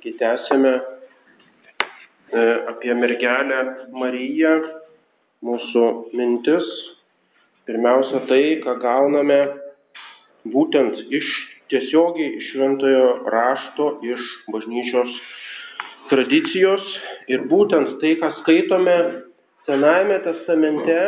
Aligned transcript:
Taigi 0.00 0.18
tęsime 0.18 0.80
e, 2.32 2.66
apie 2.68 2.94
mergelę 2.94 3.58
Mariją 3.92 4.52
mūsų 5.44 5.82
mintis. 6.16 6.68
Pirmiausia 7.68 8.22
tai, 8.30 8.62
ką 8.64 8.78
gauname 8.80 9.36
būtent 10.54 11.02
iš 11.12 11.28
tiesiogiai 11.68 12.30
iš 12.38 12.48
šventojo 12.54 13.04
rašto, 13.34 13.90
iš 14.08 14.24
bažnyčios 14.48 15.20
tradicijos 16.08 16.88
ir 17.28 17.44
būtent 17.52 17.98
tai, 18.00 18.16
ką 18.22 18.32
skaitome 18.40 18.96
Senajame 19.68 20.22
testamente, 20.24 20.98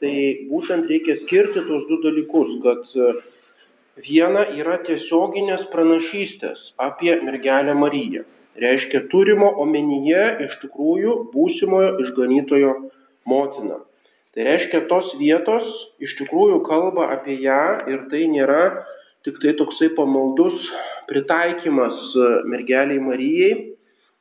tai 0.00 0.14
būtent 0.48 0.88
reikia 0.88 1.20
skirti 1.26 1.68
tuos 1.68 1.84
du 1.92 2.00
dalykus, 2.08 2.56
kad 2.64 2.96
Viena 3.96 4.42
yra 4.52 4.76
tiesioginės 4.84 5.62
pranašystės 5.72 6.58
apie 6.84 7.14
mergelę 7.24 7.72
Mariją. 7.80 8.26
Reiškia 8.60 9.06
turimo 9.08 9.48
omenyje 9.62 10.24
iš 10.44 10.56
tikrųjų 10.64 11.14
būsimojo 11.32 11.94
išganytojo 12.04 12.74
motiną. 13.24 13.78
Tai 14.36 14.44
reiškia 14.44 14.82
tos 14.90 15.08
vietos 15.16 15.64
iš 16.04 16.12
tikrųjų 16.18 16.60
kalba 16.68 17.08
apie 17.14 17.38
ją 17.40 17.88
ir 17.88 18.04
tai 18.12 18.26
nėra 18.28 18.84
tik 19.24 19.40
tai 19.40 19.56
toksai 19.56 19.88
pamaldus 19.96 20.60
pritaikymas 21.08 21.96
mergeliai 22.52 23.00
Marijai. 23.00 23.54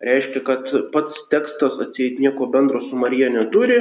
Reiškia, 0.04 0.42
kad 0.44 0.66
pats 0.92 1.22
tekstas 1.32 1.78
atseit 1.86 2.20
nieko 2.20 2.50
bendro 2.52 2.82
su 2.90 2.98
Marija 3.00 3.30
neturi, 3.32 3.78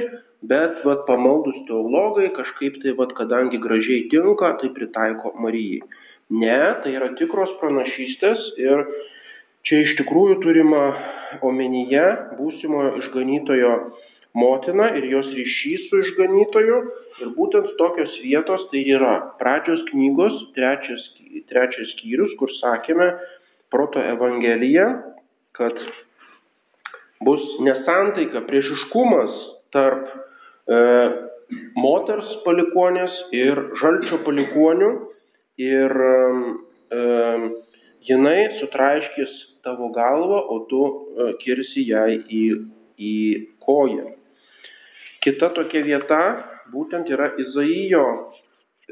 bet 0.46 0.84
vat, 0.86 1.02
pamaldus 1.08 1.56
teologai 1.66 2.28
kažkaip 2.36 2.78
tai, 2.82 2.94
vat, 2.98 3.14
kadangi 3.18 3.58
gražiai 3.58 4.06
tinka, 4.12 4.52
tai 4.60 4.70
pritaiko 4.76 5.34
Marijai. 5.42 5.82
Ne, 6.30 6.60
tai 6.84 6.94
yra 6.94 7.10
tikros 7.18 7.50
pranašystės 7.60 8.46
ir 8.62 8.86
čia 9.66 9.82
iš 9.84 9.96
tikrųjų 9.98 10.38
turima 10.44 10.84
omenyje 11.44 12.04
būsimojo 12.38 12.94
išganytojo 13.02 13.74
motina 14.34 14.90
ir 14.98 15.06
jos 15.10 15.26
ryšys 15.34 15.88
su 15.90 16.00
išganytoju. 16.04 16.78
Ir 17.22 17.34
būtent 17.36 17.74
tokios 17.78 18.14
vietos 18.22 18.64
tai 18.70 18.82
yra 18.96 19.14
pradžios 19.42 19.84
knygos, 19.90 20.38
trečias, 20.56 21.02
trečias 21.50 21.92
skyrius, 21.94 22.34
kur 22.38 22.50
sakėme 22.60 23.12
proto 23.70 24.02
Evangelija, 24.02 24.88
kad 25.56 25.78
bus 27.24 27.42
nesantaika, 27.64 28.42
priešiškumas 28.48 29.34
tarp 29.74 30.08
e, 30.10 30.80
moters 31.78 32.30
palikonės 32.44 33.16
ir 33.36 33.60
žalčio 33.80 34.20
palikonių 34.26 34.90
ir 35.62 35.94
e, 36.08 37.02
jinai 38.08 38.38
sutraiškis 38.60 39.34
tavo 39.64 39.88
galvą, 39.94 40.42
o 40.52 40.58
tu 40.70 40.82
e, 40.84 41.30
kirsi 41.42 41.86
jai 41.88 42.18
į, 42.28 42.44
į 42.98 43.16
koją. 43.64 44.10
Kita 45.24 45.54
tokia 45.56 45.84
vieta 45.86 46.22
būtent 46.72 47.08
yra 47.12 47.30
Izaijo 47.40 48.04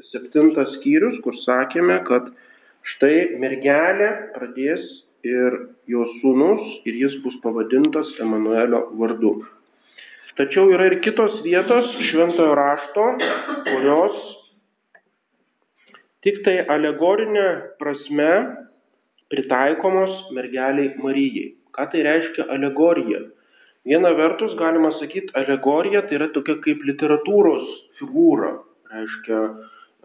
septintas 0.09 0.71
skyrius, 0.79 1.19
kur 1.25 1.37
sakėme, 1.43 1.99
kad 2.09 2.31
štai 2.95 3.37
mergelė 3.43 4.09
pradės 4.37 4.87
ir 5.27 5.59
jos 5.91 6.15
sūnus 6.20 6.87
ir 6.89 6.98
jis 6.98 7.19
bus 7.25 7.34
pavadintas 7.42 8.11
Emanuelio 8.23 8.84
vardu. 8.98 9.34
Tačiau 10.39 10.70
yra 10.73 10.89
ir 10.89 10.98
kitos 11.05 11.42
vietos 11.45 11.91
šventojo 12.09 12.55
rašto, 12.56 13.05
kurios 13.69 14.20
tik 16.25 16.41
tai 16.47 16.56
alegorinė 16.73 17.48
prasme 17.83 18.31
pritaikomos 19.33 20.33
mergeliai 20.37 20.95
Marijai. 21.05 21.53
Ką 21.73 21.87
tai 21.93 22.03
reiškia 22.05 22.48
alegorija? 22.53 23.23
Viena 23.89 24.12
vertus 24.15 24.53
galima 24.59 24.93
sakyti, 25.00 25.33
alegorija 25.37 26.05
tai 26.06 26.19
yra 26.20 26.28
tokia 26.34 26.59
kaip 26.65 26.84
literatūros 26.87 27.71
figūra. 27.99 28.53
Reiškia, 28.93 29.41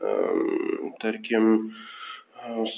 um, 0.02 0.94
tarkim, 1.04 1.50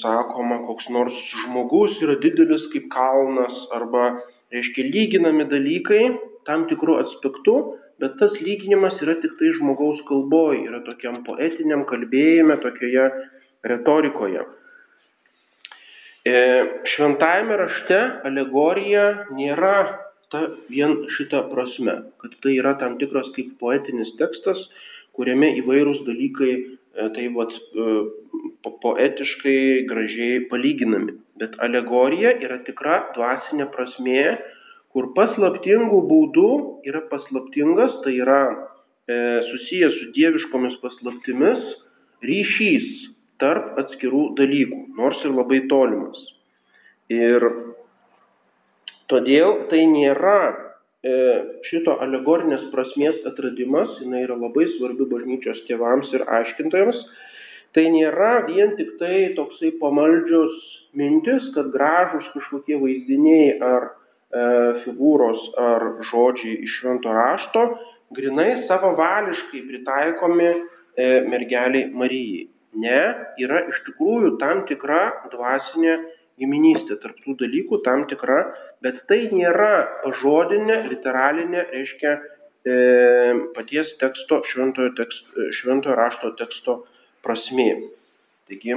sakoma, 0.00 0.60
koks 0.66 0.88
nors 0.90 1.14
žmogus 1.44 1.98
yra 2.02 2.16
didelis 2.22 2.62
kaip 2.72 2.88
kalnas 2.92 3.54
arba, 3.76 4.20
reiškia, 4.52 4.86
lyginami 4.94 5.46
dalykai 5.50 6.04
tam 6.48 6.66
tikrų 6.70 6.96
aspektų, 7.04 7.56
bet 8.00 8.16
tas 8.18 8.32
lyginimas 8.40 8.96
yra 9.04 9.18
tik 9.20 9.36
tai 9.38 9.52
žmogaus 9.58 10.00
kalboje, 10.08 10.64
yra 10.68 10.80
tokiam 10.86 11.22
poetiniam 11.26 11.84
kalbėjime, 11.84 12.56
tokioje 12.64 13.10
retorikoje. 13.68 14.46
E, 16.24 16.34
šventajame 16.94 17.56
rašte 17.56 17.98
alegorija 18.28 19.04
nėra 19.32 19.74
ta 20.32 20.44
vien 20.70 21.06
šita 21.16 21.46
prasme, 21.52 21.96
kad 22.22 22.34
tai 22.44 22.56
yra 22.58 22.76
tam 22.80 22.98
tikras 23.00 23.30
kaip 23.36 23.56
poetinis 23.60 24.12
tekstas, 24.18 24.60
kuriame 25.16 25.54
įvairūs 25.60 26.04
dalykai 26.06 26.52
E, 26.54 26.79
tai 26.94 27.26
vat, 27.34 27.52
e, 27.52 27.84
poetiškai 28.82 29.86
gražiai 29.90 30.46
palyginami. 30.50 31.14
Bet 31.40 31.54
alegorija 31.62 32.34
yra 32.42 32.60
tikra 32.66 32.98
dvasinė 33.14 33.68
prasmė, 33.74 34.24
kur 34.94 35.12
paslaptingų 35.16 36.00
būdų 36.10 36.50
yra 36.90 37.04
paslaptingas, 37.12 37.94
tai 38.04 38.16
yra 38.18 38.40
e, 38.50 39.18
susijęs 39.50 39.98
su 40.00 40.10
dieviškomis 40.16 40.80
paslaptimis 40.82 41.62
ryšys 42.26 42.88
tarp 43.40 43.78
atskirų 43.80 44.34
dalykų, 44.40 44.80
nors 44.98 45.22
ir 45.24 45.36
labai 45.36 45.62
tolimas. 45.70 46.18
Ir 47.10 47.46
todėl 49.10 49.64
tai 49.70 49.86
nėra 49.90 50.40
E, 50.42 50.69
šito 51.70 51.94
alegorinės 52.04 52.66
prasmės 52.74 53.22
atradimas, 53.30 53.92
jinai 54.02 54.26
yra 54.26 54.36
labai 54.36 54.66
svarbi 54.76 55.06
bažnyčios 55.08 55.62
tėvams 55.68 56.10
ir 56.12 56.26
aiškintojams. 56.28 56.98
Tai 57.72 57.84
nėra 57.94 58.32
vien 58.48 58.74
tik 58.76 58.96
tai 58.98 59.30
toksai 59.36 59.70
pamaldžius 59.80 60.58
mintis, 60.98 61.46
kad 61.54 61.70
gražus 61.70 62.26
kažkokie 62.34 62.76
vaizdiniai 62.82 63.52
ar 63.62 63.86
e, 63.86 64.44
figūros 64.84 65.44
ar 65.62 65.86
žodžiai 66.10 66.56
iš 66.66 66.80
švento 66.80 67.14
rašto, 67.14 67.62
grinai 68.16 68.66
savavališkai 68.66 69.62
pritaikomi 69.68 70.48
e, 70.50 70.56
mergeliai 71.30 71.90
Marijai. 71.94 72.48
Ne, 72.70 73.00
yra 73.42 73.64
iš 73.70 73.80
tikrųjų 73.86 74.36
tam 74.38 74.60
tikra 74.68 75.00
dvasinė 75.32 75.96
giminystė 76.40 76.98
tarp 77.02 77.18
tų 77.24 77.36
dalykų 77.42 77.80
tam 77.86 78.06
tikra, 78.10 78.40
bet 78.84 79.02
tai 79.10 79.22
nėra 79.32 79.72
žodinė, 80.22 80.80
literalinė, 80.90 81.66
reiškia 81.74 82.14
e, 82.16 82.78
paties 83.56 83.92
teksto, 84.00 84.40
šventojo, 84.52 84.94
tekst, 84.98 85.30
šventojo 85.60 85.98
rašto 86.00 86.32
teksto 86.40 86.80
prasmė. 87.26 87.70
Taigi 88.50 88.74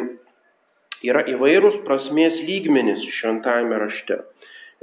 yra 1.07 1.24
įvairūs 1.34 1.81
prasmės 1.88 2.38
lygmenys 2.47 3.03
šventajame 3.19 3.80
rašte. 3.81 4.22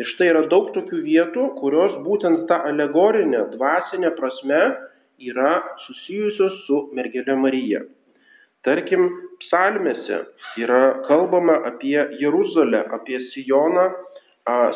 Ir 0.00 0.08
štai 0.14 0.30
yra 0.32 0.46
daug 0.48 0.70
tokių 0.72 1.02
vietų, 1.04 1.46
kurios 1.60 1.98
būtent 2.06 2.46
tą 2.48 2.62
alegorinę, 2.70 3.44
dvasinę 3.52 4.14
prasme 4.16 4.60
yra 5.20 5.58
susijusios 5.84 6.62
su 6.64 6.86
mergelė 6.96 7.36
Marija. 7.36 7.82
Tarkim, 8.66 9.06
psalmėse 9.40 10.18
yra 10.60 10.80
kalbama 11.06 11.56
apie 11.70 11.96
Jeruzalę, 12.20 12.84
apie 12.96 13.20
Sijoną, 13.32 13.86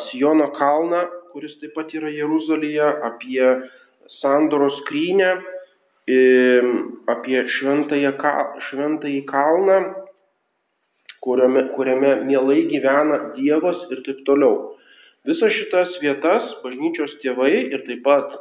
Sijono 0.07 0.47
kalną, 0.57 1.03
kuris 1.33 1.53
taip 1.61 1.75
pat 1.75 1.91
yra 1.93 2.09
Jeruzalėje, 2.13 2.87
apie 3.09 3.43
Sandoros 4.21 4.79
skrynę, 4.83 5.35
apie 7.13 7.43
šventąjį 7.57 9.21
kalną, 9.29 9.79
kuriame, 11.25 11.67
kuriame 11.75 12.11
mielai 12.29 12.61
gyvena 12.69 13.21
Dievas 13.37 13.85
ir 13.91 14.03
taip 14.05 14.21
toliau. 14.29 14.75
Visas 15.25 15.53
šitas 15.57 15.95
vietas 16.03 16.51
bažnyčios 16.61 17.17
tėvai 17.23 17.53
ir 17.73 17.81
taip 17.87 18.03
pat 18.05 18.35
e, 18.35 18.39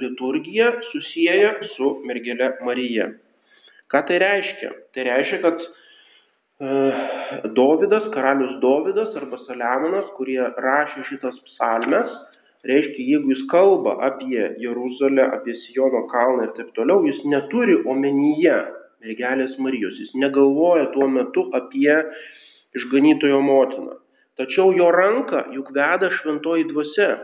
liturgija 0.00 0.70
susiję 0.88 1.50
su 1.74 1.90
mergelė 2.08 2.54
Marija. 2.64 3.10
Ką 3.92 4.02
tai 4.06 4.18
reiškia? 4.18 4.70
Tai 4.94 5.02
reiškia, 5.06 5.38
kad 5.44 5.60
e, 5.62 6.70
Dovydas, 7.58 8.08
karalius 8.14 8.56
Dovydas 8.62 9.12
arba 9.20 9.38
Saliamonas, 9.44 10.08
kurie 10.18 10.40
rašė 10.42 11.04
šitas 11.10 11.36
psalmes, 11.50 12.10
reiškia, 12.66 13.04
jeigu 13.12 13.30
jis 13.34 13.44
kalba 13.52 13.94
apie 14.08 14.48
Jeruzalę, 14.62 15.28
apie 15.38 15.54
Sijono 15.66 16.06
kalną 16.10 16.48
ir 16.48 16.56
taip 16.56 16.72
toliau, 16.78 17.04
jis 17.06 17.22
neturi 17.30 17.78
omenyje 17.86 18.56
mergelės 19.04 19.54
Marijos, 19.62 19.94
jis 20.02 20.16
negalvoja 20.18 20.90
tuo 20.96 21.06
metu 21.06 21.46
apie 21.54 21.94
išganytojo 22.76 23.38
motiną. 23.44 24.00
Tačiau 24.36 24.74
jo 24.76 24.90
ranką 24.92 25.46
juk 25.54 25.70
veda 25.72 26.10
šventoji 26.18 26.66
dvasia. 26.72 27.14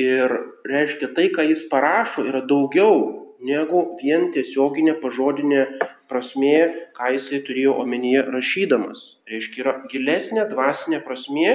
Ir 0.00 0.32
reiškia, 0.64 1.10
tai, 1.16 1.28
ką 1.34 1.44
jis 1.44 1.64
parašo, 1.70 2.24
yra 2.28 2.40
daugiau 2.48 2.98
negu 3.44 3.82
vien 4.00 4.30
tiesioginė 4.34 4.94
pažodinė 5.02 5.64
prasmė, 6.10 6.56
ką 6.98 7.12
jisai 7.16 7.42
turėjo 7.46 7.76
omenyje 7.82 8.26
rašydamas. 8.28 9.00
Reiškia, 9.30 9.62
yra 9.62 9.74
gilesnė 9.92 10.48
dvasinė 10.50 11.00
prasmė, 11.06 11.52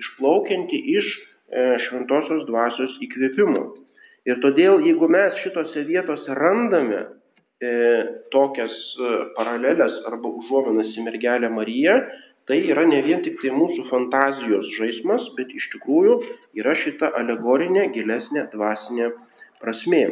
išplaukianti 0.00 0.80
iš 0.98 1.08
e, 1.08 1.64
šventosios 1.86 2.44
dvasios 2.50 2.98
įkvėpimo. 3.06 3.64
Ir 4.28 4.40
todėl, 4.44 4.80
jeigu 4.86 5.08
mes 5.12 5.36
šitose 5.42 5.84
vietose 5.88 6.36
randame 6.36 7.00
e, 7.04 7.72
tokias 8.32 8.72
e, 8.72 9.10
paralelės 9.36 9.98
arba 10.08 10.30
užuominas 10.40 10.94
į 10.96 11.04
mergelę 11.08 11.50
Mariją, 11.52 11.98
tai 12.48 12.60
yra 12.68 12.84
ne 12.88 13.00
vien 13.04 13.22
tik 13.24 13.38
tai 13.40 13.52
mūsų 13.56 13.86
fantazijos 13.90 14.68
žaidimas, 14.78 15.28
bet 15.38 15.52
iš 15.56 15.68
tikrųjų 15.76 16.16
yra 16.60 16.74
šita 16.82 17.12
alegorinė, 17.20 17.88
gilesnė 17.96 18.48
dvasinė 18.52 19.12
prasmė. 19.62 20.04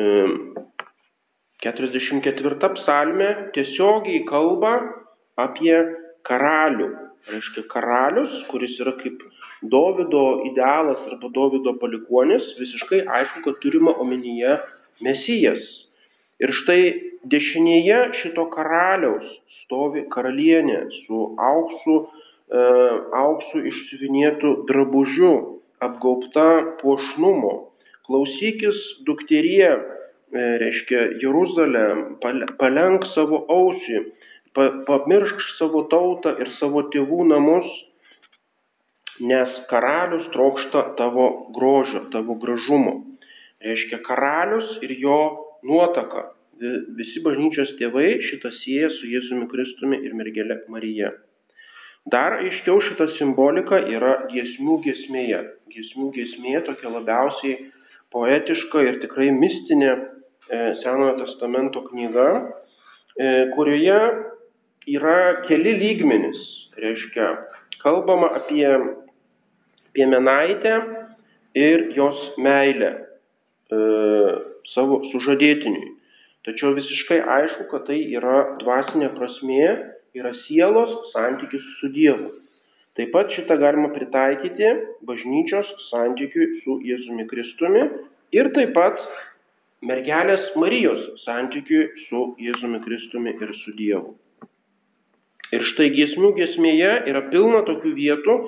E, 0.00 0.06
44 1.64 2.70
psalmė 2.78 3.30
tiesiogiai 3.56 4.24
kalba 4.28 4.74
apie 5.40 5.76
karalių. 6.28 6.90
Reiškia 7.24 7.64
karalius, 7.72 8.32
kuris 8.50 8.74
yra 8.84 8.92
kaip 9.00 9.22
Dovido 9.72 10.44
idealas 10.44 11.00
arba 11.08 11.30
Dovido 11.32 11.72
palikuonis, 11.80 12.44
visiškai 12.58 13.00
aišku, 13.18 13.40
kad 13.46 13.62
turima 13.62 13.94
omenyje 14.02 14.58
Mesijas. 15.04 15.62
Ir 16.44 16.52
štai 16.60 16.82
dešinėje 17.32 18.00
šito 18.20 18.44
karaliaus 18.52 19.24
stovi 19.62 20.04
karalienė 20.12 20.82
su 21.06 21.30
auksu, 21.40 21.96
e, 22.52 22.64
auksu 23.16 23.64
išsiuvinėtų 23.70 24.52
drabužiu, 24.68 25.32
apgaubta 25.80 26.76
puošnumo. 26.82 27.54
Klausykis, 28.04 28.76
dukterie, 29.08 29.70
reiškia 30.32 31.00
Jeruzalė, 31.22 31.84
palenk 32.58 33.04
savo 33.14 33.44
ausį, 33.50 34.04
pa, 34.56 34.70
pamiršk 34.88 35.42
savo 35.58 35.84
tautą 35.92 36.36
ir 36.40 36.54
savo 36.60 36.86
tėvų 36.94 37.26
namus 37.28 37.68
nes 39.20 39.48
karalius 39.70 40.26
trokšta 40.32 40.94
tavo 40.98 41.50
grožio, 41.54 42.08
tavo 42.12 42.34
gražumo. 42.34 43.02
Reiškia, 43.64 44.00
karalius 44.06 44.78
ir 44.82 44.96
jo 44.98 45.18
nuotaka. 45.64 46.30
Visi 46.98 47.22
bažnyčios 47.22 47.74
tėvai 47.78 48.18
šitą 48.28 48.50
sieja 48.60 48.90
su 48.94 49.08
Jėzumi 49.10 49.48
Kristumi 49.50 50.00
ir 50.06 50.14
mergelė 50.14 50.60
Marija. 50.70 51.12
Dar 52.10 52.36
aiškiau 52.36 52.82
šita 52.84 53.08
simbolika 53.18 53.78
yra 53.90 54.26
giesmių 54.30 54.76
giesmėje. 54.84 55.40
Giesmių 55.72 56.10
giesmė 56.14 56.60
tokia 56.66 56.92
labiausiai 56.92 57.70
poetiška 58.12 58.82
ir 58.84 59.00
tikrai 59.02 59.30
mistinė 59.34 59.90
e, 59.90 60.02
Senojo 60.82 61.16
testamento 61.24 61.80
knyga, 61.88 62.28
e, 63.16 63.28
kurioje 63.54 64.00
yra 64.92 65.18
keli 65.48 65.72
lygmenys. 65.80 66.40
Reiškia, 66.76 67.28
kalbama 67.82 68.28
apie 68.40 68.68
piemenaitę 69.94 70.74
ir 71.54 71.90
jos 71.96 72.20
meilę 72.36 72.90
e, 73.70 73.78
savo 74.74 75.00
sužadėtiniui. 75.12 75.92
Tačiau 76.44 76.74
visiškai 76.76 77.22
aišku, 77.38 77.68
kad 77.70 77.86
tai 77.88 78.02
yra 78.12 78.58
dvasinė 78.60 79.14
prasmė, 79.14 79.68
yra 80.18 80.34
sielos 80.44 80.92
santykis 81.14 81.62
su 81.78 81.88
Dievu. 81.94 82.34
Taip 82.98 83.10
pat 83.14 83.32
šitą 83.34 83.56
galima 83.58 83.88
pritaikyti 83.94 84.68
bažnyčios 85.08 85.70
santykiui 85.88 86.60
su 86.60 86.76
Jėzumi 86.86 87.24
Kristumi 87.30 87.86
ir 88.36 88.50
taip 88.54 88.74
pat 88.76 89.00
mergelės 89.88 90.44
Marijos 90.60 91.02
santykiui 91.24 91.86
su 92.06 92.26
Jėzumi 92.40 92.80
Kristumi 92.84 93.34
ir 93.36 93.52
su 93.62 93.74
Dievu. 93.78 94.14
Ir 95.54 95.62
štai 95.70 95.90
giesmių 95.94 96.32
giesmėje 96.38 96.92
yra 97.10 97.26
pilna 97.30 97.62
tokių 97.68 97.92
vietų, 97.98 98.38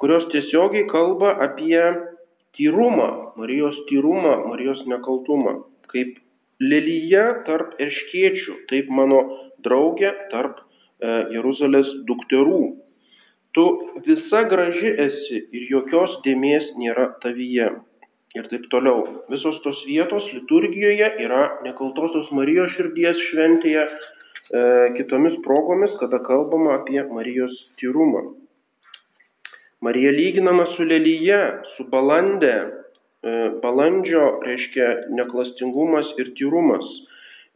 kurios 0.00 0.28
tiesiogiai 0.32 0.86
kalba 0.88 1.34
apie 1.44 1.82
tyrumą, 2.56 3.34
Marijos 3.36 3.76
tyrumą, 3.90 4.34
Marijos 4.48 4.80
nekaltumą, 4.90 5.58
kaip 5.92 6.16
lelyje 6.62 7.24
tarp 7.46 7.76
erškiečių, 7.82 8.56
taip 8.70 8.88
mano 8.90 9.20
draugė 9.66 10.12
tarp 10.32 10.62
e, 10.62 11.10
Jeruzalės 11.36 11.90
dukterų. 12.08 12.62
Tu 13.56 13.66
visa 14.06 14.42
graži 14.50 14.94
esi 15.06 15.42
ir 15.56 15.68
jokios 15.72 16.18
dėmesio 16.24 16.78
nėra 16.78 17.08
tavyje. 17.22 17.70
Ir 18.36 18.48
taip 18.50 18.66
toliau. 18.72 19.06
Visos 19.32 19.56
tos 19.64 19.78
vietos 19.88 20.26
liturgijoje 20.34 21.14
yra 21.24 21.44
nekaltosios 21.64 22.28
Marijos 22.36 22.74
širdies 22.76 23.22
šventėje, 23.30 23.86
e, 23.88 24.60
kitomis 24.98 25.38
progomis, 25.46 25.94
kada 26.02 26.20
kalbama 26.26 26.74
apie 26.80 27.00
Marijos 27.08 27.54
tyrumą. 27.80 28.26
Marija 29.80 30.10
lyginama 30.10 30.66
su 30.74 30.84
lelyje, 30.84 31.40
su 31.76 31.84
balandė. 31.92 32.54
E, 33.22 33.34
balandžio 33.62 34.24
reiškia 34.42 34.88
neklastingumas 35.14 36.10
ir 36.18 36.32
tyrumas. 36.38 36.84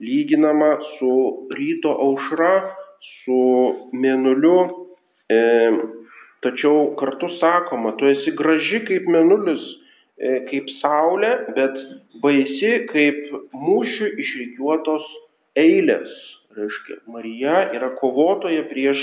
Lyginama 0.02 0.76
su 0.96 1.12
ryto 1.50 1.90
aušra, 2.06 2.52
su 3.22 3.40
mėnuliu. 3.92 4.56
E, 5.28 5.40
tačiau 6.46 6.92
kartu 6.98 7.28
sakoma, 7.40 7.96
tu 7.98 8.06
esi 8.10 8.34
graži 8.38 8.84
kaip 8.86 9.10
mėnulis, 9.10 9.66
kaip 10.50 10.68
saulė, 10.78 11.32
bet 11.56 11.78
baisi 12.22 12.72
kaip 12.92 13.18
mūšių 13.58 14.10
išrikiuotos 14.22 15.08
eilės. 15.58 16.12
Reiškia, 16.56 16.98
Marija 17.10 17.58
yra 17.74 17.90
kovotoja 17.98 18.62
prieš 18.70 19.00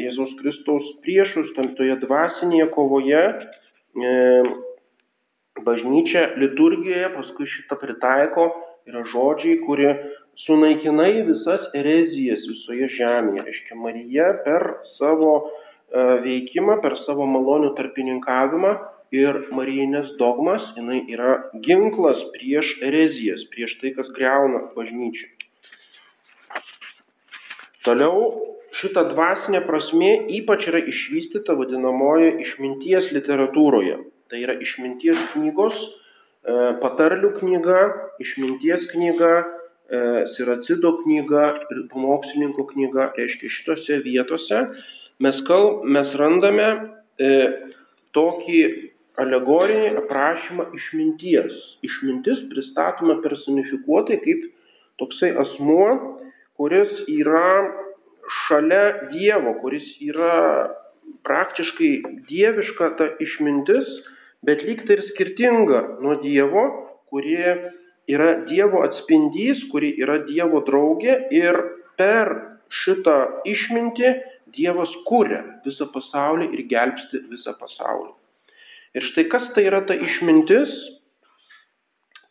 Jėzaus 0.00 0.32
Kristaus 0.40 0.86
priešus, 1.04 1.52
tam 1.56 1.70
toje 1.78 1.94
dvasinėje 2.02 2.66
kovoje 2.74 3.22
bažnyčia 5.64 6.34
liturgijoje 6.40 7.10
paskui 7.14 7.48
šitą 7.50 7.78
pritaiko 7.80 8.48
yra 8.88 9.02
žodžiai, 9.12 9.60
kurie 9.66 9.90
sunaikinai 10.46 11.22
visas 11.26 11.66
erezijas 11.76 12.44
visoje 12.48 12.88
žemėje. 12.96 13.44
Reiškia, 13.46 13.76
Marija 13.78 14.30
per 14.44 14.66
savo 14.96 15.32
e, 15.40 15.42
veikimą, 16.24 16.80
per 16.84 16.96
savo 17.04 17.26
malonių 17.28 17.74
tarpininkavimą 17.78 18.72
ir 19.14 19.40
marijinės 19.54 20.14
dogmas, 20.20 20.62
jinai 20.78 21.02
yra 21.10 21.36
ginklas 21.66 22.20
prieš 22.36 22.68
erezijas, 22.86 23.42
prieš 23.54 23.74
tai, 23.82 23.94
kas 23.96 24.10
greuna 24.16 24.68
bažnyčią. 24.76 25.26
Toliau 27.86 28.26
šita 28.80 29.08
dvasinė 29.10 29.62
prasmė 29.66 30.10
ypač 30.40 30.66
yra 30.70 30.82
išvystyta 30.92 31.56
vadinamoje 31.58 32.34
išminties 32.44 33.10
literatūroje. 33.16 33.96
Tai 34.30 34.42
yra 34.44 34.54
išminties 34.62 35.18
knygos, 35.32 35.74
e, 35.80 36.58
patarlių 36.82 37.32
knyga, 37.40 37.80
išminties 38.22 38.86
knyga, 38.92 39.32
e, 39.90 40.02
Siracido 40.36 40.92
knyga 41.02 41.46
ir 41.72 41.82
pamokslininko 41.90 42.68
knyga. 42.70 43.10
Reiškia, 43.16 43.50
šitose 43.56 43.98
vietose 44.06 44.62
mes, 45.18 45.40
kal, 45.48 45.82
mes 45.82 46.14
randame 46.20 46.68
e, 47.18 47.32
tokį 48.14 48.62
alegorinį 49.22 49.92
aprašymą 50.02 50.66
išminties. 50.76 51.54
Išmintis 51.86 52.42
pristatoma 52.52 53.18
personifikuotai 53.24 54.20
kaip 54.24 54.46
toksai 55.00 55.32
asmuo, 55.44 55.90
kuris 56.60 56.92
yra 57.08 57.48
šalia 58.44 58.84
Dievo, 59.12 59.56
kuris 59.62 59.86
yra 60.04 60.36
praktiškai 61.26 61.90
dieviška 62.28 62.92
ta 62.98 63.08
išmintis, 63.24 63.88
bet 64.46 64.62
lyg 64.66 64.84
tai 64.86 64.98
ir 64.98 65.06
skirtinga 65.10 65.82
nuo 66.04 66.16
Dievo, 66.22 66.64
kurie 67.12 67.56
yra 68.10 68.30
Dievo 68.48 68.84
atspindys, 68.86 69.62
kuri 69.72 69.92
yra 70.02 70.20
Dievo 70.28 70.62
draugė 70.68 71.16
ir 71.34 71.58
per 72.00 72.32
šitą 72.82 73.18
išmintį 73.48 74.14
Dievas 74.56 74.90
kūrė 75.06 75.42
visą 75.66 75.86
pasaulį 75.94 76.50
ir 76.56 76.64
gelbsti 76.70 77.22
visą 77.30 77.54
pasaulį. 77.58 78.10
Ir 78.98 79.06
štai 79.12 79.26
kas 79.30 79.48
tai 79.54 79.66
yra 79.68 79.84
ta 79.86 79.94
išmintis, 79.94 80.70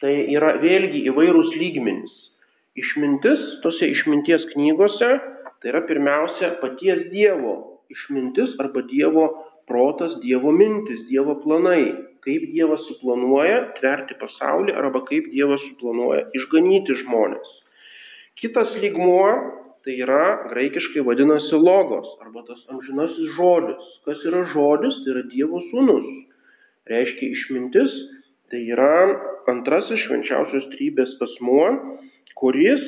tai 0.04 0.14
yra 0.36 0.58
vėlgi 0.60 1.06
įvairūs 1.12 1.54
lygmenys. 1.60 2.16
Išmintis 2.80 3.60
tose 3.64 3.88
išminties 3.92 4.46
knygose 4.54 5.12
Tai 5.60 5.74
yra 5.74 5.82
pirmiausia 5.84 6.54
paties 6.62 7.10
Dievo 7.12 7.54
išmintis 7.92 8.54
arba 8.64 8.80
Dievo 8.88 9.26
protas, 9.68 10.14
Dievo 10.24 10.54
mintis, 10.56 11.02
Dievo 11.10 11.36
planai. 11.44 11.84
Kaip 12.24 12.46
Dievas 12.54 12.86
suplanuoja 12.88 13.60
tverti 13.80 14.16
pasaulį 14.22 14.76
arba 14.80 15.02
kaip 15.10 15.28
Dievas 15.34 15.60
suplanuoja 15.68 16.26
išganyti 16.40 16.96
žmonės. 17.02 17.52
Kitas 18.40 18.72
lygmuo 18.80 19.28
tai 19.84 19.98
yra 20.06 20.48
graikiškai 20.52 21.04
vadinasi 21.08 21.60
logos 21.60 22.08
arba 22.24 22.46
tas 22.48 22.64
amžinasis 22.72 23.36
žodis. 23.36 23.92
Kas 24.08 24.24
yra 24.32 24.46
žodis? 24.56 24.96
Tai 25.04 25.16
yra 25.18 25.28
Dievo 25.34 25.60
sūnus. 25.68 26.08
Reiškia 26.90 27.34
išmintis, 27.36 27.96
tai 28.50 28.64
yra 28.74 28.92
antrasis 29.52 30.02
švenčiausios 30.08 30.68
trybės 30.74 31.16
asmuo, 31.26 31.70
kuris 32.40 32.84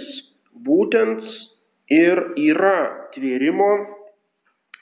būtent 0.66 1.26
ir 1.92 2.22
yra 2.40 2.78
tvėrimo 3.16 3.72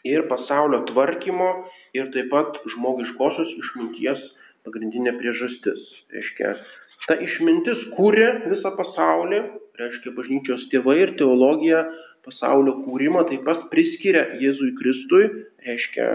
ir 0.07 0.27
pasaulio 0.31 0.83
tvarkymo 0.91 1.49
ir 1.97 2.11
taip 2.13 2.29
pat 2.31 2.59
žmogiškosios 2.75 3.55
išminties 3.63 4.21
pagrindinė 4.67 5.15
priežastis. 5.19 5.81
Reiškia, 6.13 6.53
ta 7.07 7.17
išmintis 7.25 7.81
kūrė 7.97 8.29
visą 8.51 8.71
pasaulį, 8.77 9.41
reiškia 9.79 10.15
bažnyčios 10.15 10.67
tėvai 10.73 10.99
ir 11.03 11.15
teologija 11.19 11.83
pasaulio 12.27 12.77
kūrimą 12.85 13.25
taip 13.29 13.45
pat 13.47 13.67
priskiria 13.73 14.25
Jėzui 14.41 14.73
Kristui, 14.79 15.29
reiškia 15.65 16.09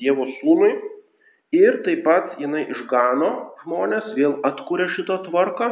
Dievo 0.00 0.28
sūnui. 0.38 0.72
Ir 1.56 1.78
taip 1.84 2.02
pat 2.04 2.34
jinai 2.40 2.66
išgano 2.68 3.30
žmonės, 3.62 4.10
vėl 4.18 4.36
atkuria 4.44 4.88
šitą 4.92 5.22
tvarką. 5.28 5.70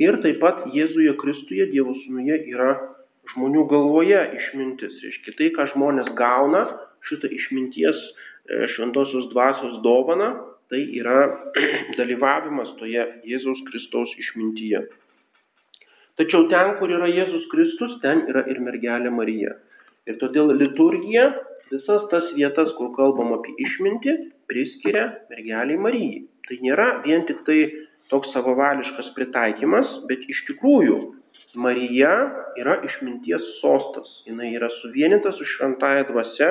Ir 0.00 0.16
taip 0.24 0.38
pat 0.40 0.62
Jėzuje 0.72 1.12
Kristuje, 1.20 1.66
Dievo 1.74 1.92
sūnuje 2.06 2.38
yra 2.54 2.70
žmonių 3.34 3.66
galvoje 3.68 4.20
išmintis. 4.38 4.96
Reiškia 5.04 5.34
tai, 5.36 5.50
ką 5.56 5.66
žmonės 5.74 6.08
gauna, 6.16 6.62
šitą 7.08 7.28
išminties 7.36 7.98
e, 8.00 8.64
šventosios 8.76 9.28
dvasios 9.34 9.76
dovana, 9.84 10.30
tai 10.72 10.80
yra 10.96 11.28
dalyvavimas 12.00 12.72
toje 12.80 13.04
Jėzaus 13.28 13.60
Kristaus 13.68 14.16
išmintyje. 14.24 14.86
Tačiau 16.16 16.48
ten, 16.48 16.74
kur 16.80 16.96
yra 16.96 17.12
Jėzus 17.12 17.44
Kristus, 17.52 17.98
ten 18.00 18.24
yra 18.32 18.46
ir 18.48 18.58
mergelė 18.64 19.12
Marija. 19.12 19.52
Ir 20.08 20.16
todėl 20.20 20.54
liturgija 20.56 21.28
visas 21.72 22.08
tas 22.10 22.26
vietas, 22.36 22.72
kur 22.78 22.90
kalbam 22.96 23.34
apie 23.36 23.54
išmintį, 23.66 24.16
priskiria 24.50 25.06
mergeliai 25.30 25.78
Marijai. 25.78 26.26
Tai 26.48 26.58
nėra 26.64 26.90
vien 27.06 27.24
tik 27.28 27.44
tai 27.46 27.60
toks 28.10 28.32
savavališkas 28.34 29.12
pritaikymas, 29.14 29.90
bet 30.10 30.24
iš 30.30 30.44
tikrųjų 30.48 30.98
Marija 31.54 32.12
yra 32.60 32.76
išminties 32.86 33.42
sostas. 33.58 34.08
Jis 34.26 34.38
yra 34.54 34.68
suvienyta 34.80 35.32
su 35.34 35.46
šventąją 35.56 36.06
dvasia, 36.10 36.50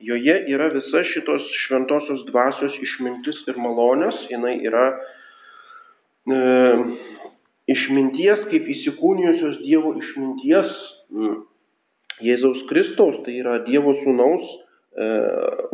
joje 0.00 0.36
yra 0.48 0.70
visa 0.72 1.02
šitos 1.12 1.44
šventosios 1.66 2.24
dvasios 2.30 2.76
išmintis 2.80 3.42
ir 3.52 3.60
malonės, 3.60 4.16
Jis 4.32 4.54
yra 4.64 4.86
e, 6.24 6.38
išminties 7.74 8.46
kaip 8.52 8.70
įsikūnijusios 8.76 9.60
Dievo 9.64 9.92
išminties 10.00 10.72
Jėzaus 12.24 12.64
Kristaus, 12.70 13.20
tai 13.26 13.38
yra 13.40 13.58
Dievo 13.66 13.94
sūnaus 14.02 14.44
e, 14.46 15.08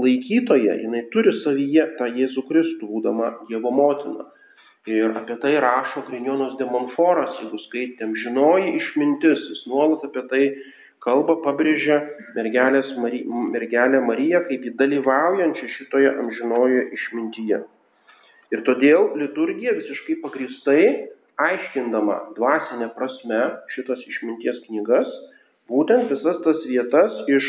laikytoja, 0.02 0.78
jinai 0.84 1.04
turi 1.14 1.34
savyje 1.42 1.86
tą 1.98 2.08
Jėzų 2.14 2.46
Kristų, 2.48 2.88
būdama 2.90 3.32
Dievo 3.50 3.72
motina. 3.74 4.28
Ir 4.86 5.16
apie 5.18 5.34
tai 5.42 5.56
rašo 5.58 6.04
Grinjonas 6.06 6.54
de 6.60 6.66
Monforas, 6.70 7.32
jeigu 7.42 7.58
skaitėm, 7.64 8.12
žinoji 8.22 8.76
išmintis, 8.78 9.40
jis 9.50 9.64
nuolat 9.66 10.04
apie 10.06 10.22
tai 10.30 10.42
kalba, 11.02 11.40
pabrėžia 11.42 11.98
Mari, 12.36 13.24
mergelę 13.26 14.00
Mariją 14.06 14.44
kaip 14.46 14.62
įdalyvaujančią 14.70 15.72
šitoje 15.74 16.12
amžinoje 16.22 16.86
išmintyje. 16.94 17.60
Ir 18.54 18.62
todėl 18.62 19.10
liturgija 19.18 19.74
visiškai 19.74 20.20
pagristai 20.22 20.82
aiškindama 21.42 22.20
dvasinę 22.38 22.92
prasme 22.94 23.40
šitas 23.74 24.02
išminties 24.06 24.62
knygas, 24.68 25.10
būtent 25.70 26.12
visas 26.12 26.38
tas 26.44 26.60
vietas 26.68 27.16
iš, 27.30 27.46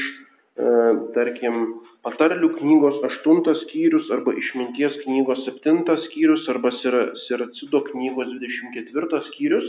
e, 0.58 0.72
tarkim, 1.16 1.60
patarlių 2.06 2.54
knygos 2.60 2.98
8 3.10 3.56
skyrius 3.64 4.10
arba 4.16 4.34
išminties 4.40 4.98
knygos 5.04 5.44
7 5.50 5.84
skyrius 6.08 6.48
arba 6.54 6.72
Siracido 6.80 7.84
knygos 7.92 8.32
24 8.40 9.22
skyrius, 9.32 9.68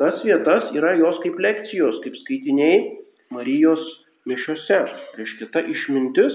tas 0.00 0.22
vietas 0.24 0.70
yra 0.76 0.94
jos 1.00 1.20
kaip 1.24 1.38
lekcijos, 1.38 2.00
kaip 2.04 2.16
skaitiniai 2.24 2.80
Marijos 3.30 3.82
mišiose. 4.26 4.80
Reiškia, 5.18 5.50
ta 5.54 5.62
išmintis 5.62 6.34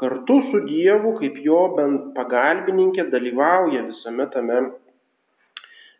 kartu 0.00 0.38
su 0.50 0.62
Dievu 0.64 1.18
kaip 1.18 1.36
jo 1.44 1.66
bent 1.76 2.14
pagalbininkė 2.16 3.10
dalyvauja 3.12 3.84
visame 3.90 4.26
tame 4.32 4.62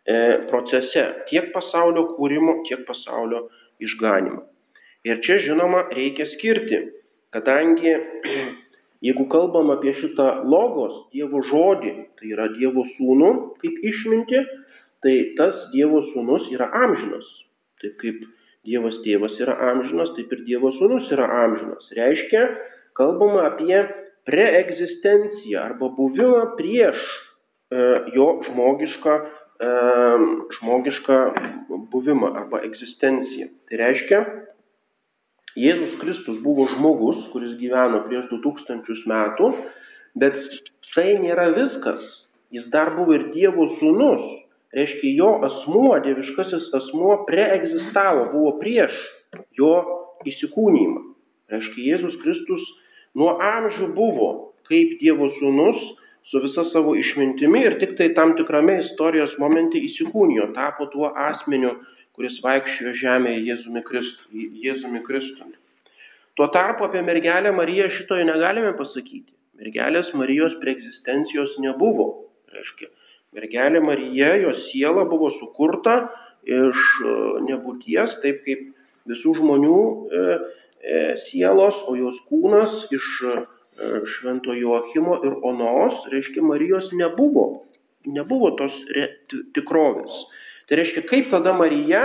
E, 0.01 0.13
procese 0.49 1.03
tiek 1.29 1.51
pasaulio 1.53 2.07
kūrimo, 2.15 2.55
tiek 2.65 2.81
pasaulio 2.87 3.43
išganimo. 3.85 4.41
Ir 5.07 5.21
čia 5.25 5.39
žinoma 5.45 5.87
reikia 5.95 6.27
skirti, 6.35 6.81
kadangi 7.33 7.93
jeigu 9.05 9.25
kalbam 9.33 9.71
apie 9.73 9.95
šitą 9.97 10.43
logos, 10.45 11.07
Dievo 11.15 11.41
žodį, 11.49 11.93
tai 12.19 12.33
yra 12.35 12.49
Dievo 12.57 12.85
sūnų 12.95 13.31
kaip 13.63 13.81
išminti, 13.91 14.43
tai 15.01 15.15
tas 15.39 15.57
Dievo 15.73 16.03
sūnus 16.11 16.51
yra 16.53 16.69
amžinas. 16.83 17.25
Taip 17.81 17.97
kaip 18.03 18.21
Dievas 18.61 18.99
tėvas 19.01 19.33
yra 19.41 19.55
amžinas, 19.71 20.11
taip 20.13 20.33
ir 20.35 20.43
Dievo 20.45 20.69
sūnus 20.75 21.09
yra 21.13 21.25
amžinas. 21.47 21.87
Reiškia, 21.97 22.43
kalbama 22.99 23.47
apie 23.47 23.79
preegzistenciją 24.29 25.63
arba 25.63 25.89
buvimą 25.97 26.43
prieš 26.59 26.99
e, 27.01 27.85
jo 28.13 28.27
žmogišką 28.45 29.15
žmogišką 30.57 31.17
buvimą 31.91 32.31
arba 32.33 32.61
egzistenciją. 32.65 33.49
Tai 33.69 33.77
reiškia, 33.77 34.21
Jėzus 35.59 35.97
Kristus 35.99 36.37
buvo 36.45 36.67
žmogus, 36.71 37.25
kuris 37.33 37.57
gyveno 37.59 38.05
prieš 38.07 38.29
2000 38.31 39.07
metų, 39.11 39.49
bet 40.21 40.37
tai 40.95 41.17
nėra 41.19 41.49
viskas. 41.57 42.03
Jis 42.51 42.67
dar 42.71 42.93
buvo 42.95 43.15
ir 43.15 43.29
Dievo 43.35 43.67
sūnus. 43.79 44.27
Reiškia, 44.71 45.09
jo 45.19 45.31
asmuo, 45.43 45.97
dieviškasis 46.05 46.69
asmuo 46.77 47.17
preegzistavo, 47.27 48.29
buvo 48.31 48.53
prieš 48.61 48.93
jo 49.59 49.73
įsikūnymą. 50.27 51.01
Reiškia, 51.51 51.87
Jėzus 51.89 52.15
Kristus 52.23 52.63
nuo 53.19 53.33
amžių 53.43 53.89
buvo 53.97 54.29
kaip 54.71 54.95
Dievo 55.01 55.27
sūnus, 55.39 55.81
su 56.31 56.39
visa 56.39 56.63
savo 56.71 56.93
išmintimi 56.95 57.65
ir 57.67 57.77
tik 57.81 57.97
tai 57.99 58.13
tam 58.15 58.37
tikrame 58.39 58.77
istorijos 58.85 59.33
momente 59.41 59.79
įsikūnijo, 59.83 60.51
tapo 60.55 60.87
tuo 60.93 61.09
asmeniu, 61.27 61.73
kuris 62.17 62.37
vaikščiojo 62.43 62.93
žemėje 63.01 63.43
Jėzumi, 63.47 63.83
Kristu, 63.87 64.41
Jėzumi 64.65 65.03
Kristumi. 65.05 65.55
Tuo 66.39 66.47
tarpu 66.55 66.87
apie 66.87 67.03
mergelę 67.05 67.51
Mariją 67.55 67.89
šitoje 67.97 68.25
negalime 68.27 68.73
pasakyti. 68.79 69.31
Mergelės 69.61 70.09
Marijos 70.17 70.55
preegzistencijos 70.63 71.57
nebuvo. 71.61 72.07
Reiškia, 72.51 72.89
mergelė 73.37 73.81
Marija, 73.83 74.33
jos 74.41 74.63
siela 74.71 75.05
buvo 75.07 75.29
sukurta 75.37 75.97
iš 76.47 76.79
e, 77.05 77.15
nebūties, 77.45 78.15
taip 78.23 78.41
kaip 78.47 78.63
visų 79.11 79.35
žmonių 79.37 79.81
e, 79.81 80.23
e, 80.81 81.01
sielos, 81.29 81.77
o 81.87 81.97
jos 81.99 82.17
kūnas 82.31 82.87
iš 82.95 83.09
E, 83.81 84.01
Švento 84.13 84.53
Joachimo 84.53 85.17
ir 85.25 85.33
Onos, 85.47 86.05
reiškia, 86.11 86.43
Marijos 86.43 86.89
nebuvo. 86.91 87.45
Nebuvo 88.05 88.51
tos 88.59 88.75
tikrovės. 89.55 90.21
Tai 90.71 90.77
reiškia, 90.79 91.01
kaip 91.09 91.25
tada 91.27 91.51
Marija 91.51 91.99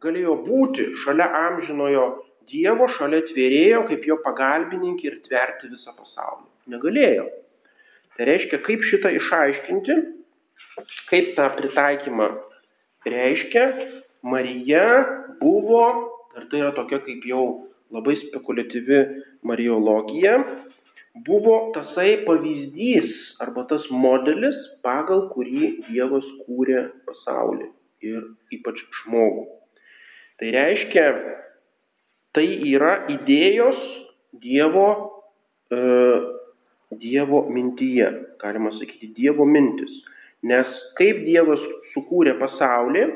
galėjo 0.00 0.38
būti 0.46 0.86
šalia 1.02 1.26
amžinojo 1.36 2.04
Dievo, 2.48 2.86
šalia 2.96 3.18
tvėrėjo, 3.26 3.82
kaip 3.90 4.06
jo 4.08 4.16
pagalbininkė 4.24 5.10
ir 5.10 5.18
tverti 5.26 5.68
visą 5.68 5.92
pasaulį. 5.92 6.46
Negalėjo. 6.72 7.26
Tai 8.16 8.28
reiškia, 8.30 8.62
kaip 8.64 8.88
šitą 8.88 9.12
išaiškinti, 9.18 9.98
kaip 11.12 11.30
tą 11.36 11.50
pritaikymą 11.58 12.30
reiškia, 13.04 13.68
Marija 14.24 14.88
buvo, 15.44 15.84
ir 16.40 16.48
tai 16.48 16.64
yra 16.64 16.72
tokia 16.80 17.04
kaip 17.04 17.28
jau 17.28 17.44
labai 17.92 18.16
spekuliatyvi 18.24 19.04
mariologija, 19.44 20.38
buvo 21.28 21.60
tasai 21.76 22.22
pavyzdys 22.24 23.12
arba 23.44 23.68
tas 23.68 23.84
modelis, 23.92 24.56
pagal 24.80 25.26
kurį 25.36 25.74
Dievas 25.90 26.36
kūrė 26.46 26.86
pasaulį 27.04 27.74
ir 28.04 28.22
ypač 28.54 28.80
žmogų. 29.02 29.46
Tai 30.40 30.52
reiškia, 30.52 31.04
tai 32.36 32.46
yra 32.68 33.06
idėjos 33.12 33.78
Dievo, 34.42 34.88
e, 35.72 35.78
Dievo 37.00 37.46
mintyje, 37.48 38.10
galima 38.42 38.72
sakyti, 38.76 39.14
Dievo 39.16 39.46
mintis. 39.48 39.92
Nes 40.46 40.68
kaip 41.00 41.24
Dievas 41.24 41.62
sukūrė 41.94 42.36
pasaulį, 42.38 43.06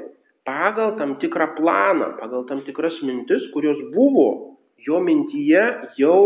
pagal 0.49 0.97
tam 0.99 1.19
tikrą 1.21 1.53
planą, 1.59 2.15
pagal 2.21 2.47
tam 2.49 2.65
tikras 2.65 2.97
mintis, 3.05 3.45
kurios 3.55 3.79
buvo 3.95 4.57
jo 4.81 5.01
mintyje 5.05 5.63
jau 6.01 6.23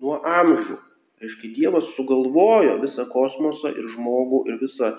nuo 0.00 0.18
amžių. 0.24 0.78
Reiškia, 1.18 1.52
Dievas 1.56 1.86
sugalvojo 1.96 2.78
visą 2.84 3.04
kosmosą 3.10 3.74
ir 3.74 3.88
žmogų 3.96 4.44
ir 4.48 4.60
visą 4.62 4.92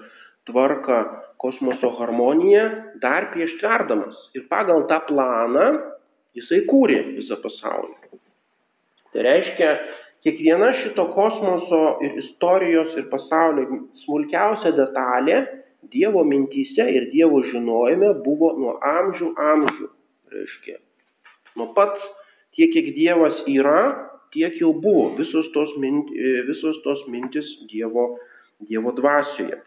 tvarką 0.48 1.00
kosmoso 1.40 1.92
harmoniją 2.00 2.66
dar 3.02 3.32
prieš 3.34 3.56
tverdamas. 3.62 4.16
Ir 4.36 4.48
pagal 4.52 4.86
tą 4.92 5.00
planą 5.08 5.68
jisai 6.38 6.64
kūrė 6.70 7.00
visą 7.18 7.40
pasaulį. 7.44 8.20
Tai 9.14 9.24
reiškia, 9.26 9.70
kiekviena 10.26 10.74
šito 10.84 11.08
kosmoso 11.16 11.82
ir 12.06 12.20
istorijos 12.24 12.94
ir 13.00 13.08
pasaulio 13.14 13.86
smulkiausia 14.04 14.76
detalė 14.78 15.46
Dievo 15.90 16.26
mintyse 16.28 16.84
ir 16.92 17.08
Dievo 17.14 17.40
žinojime 17.48 18.12
buvo 18.26 18.52
nuo 18.60 18.76
amžių 18.84 19.32
amžių. 19.40 19.88
Reiškia, 20.30 20.76
nuo 21.58 21.72
pat 21.74 21.96
tiek, 22.54 22.70
kiek 22.76 22.92
Dievas 22.98 23.40
yra, 23.50 23.80
tiek 24.36 24.60
jau 24.60 24.74
buvo, 24.76 25.08
visos 25.18 25.48
tos, 25.56 25.72
mint, 25.82 26.12
visos 26.50 26.82
tos 26.84 27.02
mintis 27.10 27.48
Dievo, 27.72 28.20
dievo 28.68 28.92
dvasioje. 29.00 29.62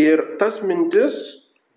Ir 0.00 0.22
tas 0.40 0.56
mintis, 0.64 1.16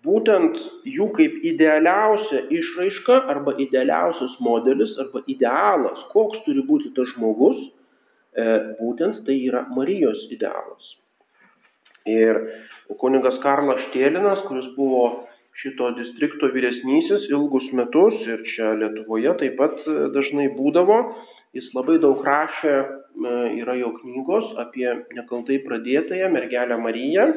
būtent 0.06 0.56
jų 0.88 1.10
kaip 1.16 1.40
idealiausia 1.44 2.46
išraiška 2.54 3.18
arba 3.32 3.56
idealiausias 3.60 4.36
modelis 4.40 4.94
arba 5.02 5.20
idealas, 5.28 5.98
koks 6.14 6.40
turi 6.46 6.62
būti 6.64 6.94
tas 6.96 7.10
žmogus, 7.12 7.58
e, 8.36 8.46
būtent 8.80 9.24
tai 9.26 9.36
yra 9.48 9.66
Marijos 9.68 10.22
idealas. 10.30 10.94
Ir 12.06 12.38
kunigas 13.02 13.36
Karlas 13.42 13.82
Štėlinas, 13.88 14.44
kuris 14.46 14.68
buvo 14.76 15.26
šito 15.60 15.90
distrikto 15.98 16.48
vyresnysis 16.54 17.26
ilgus 17.32 17.66
metus 17.76 18.14
ir 18.28 18.44
čia 18.52 18.74
Lietuvoje 18.80 19.32
taip 19.42 19.58
pat 19.60 19.76
e, 19.84 19.96
dažnai 20.14 20.48
būdavo. 20.56 21.00
Jis 21.56 21.68
labai 21.76 21.98
daug 22.00 22.24
rašė, 22.24 22.74
e, 22.76 23.36
yra 23.60 23.76
jo 23.80 23.92
knygos 23.98 24.54
apie 24.64 24.88
nekaltai 25.18 25.60
pradėtąją 25.66 26.32
mergelę 26.32 26.80
Mariją. 26.80 27.28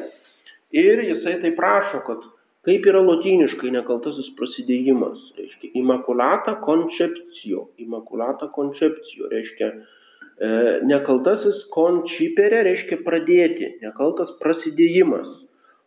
Ir 0.70 1.02
jisai 1.02 1.40
taip 1.42 1.56
prašo, 1.58 2.02
kad 2.06 2.22
kaip 2.66 2.84
yra 2.86 3.00
lotyniškai 3.02 3.72
nekaltasis 3.74 4.28
prasidėjimas, 4.38 5.18
reiškia 5.38 5.72
immaculata 5.80 6.58
conceptio, 6.62 7.66
immaculata 7.82 8.50
conceptio, 8.54 9.30
reiškia 9.32 9.70
e, 9.70 10.50
nekaltasis 10.86 11.64
concipere, 11.74 12.62
reiškia 12.68 13.00
pradėti, 13.06 13.72
nekaltas 13.82 14.30
prasidėjimas. 14.42 15.30